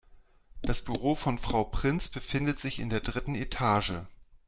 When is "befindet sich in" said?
2.07-2.89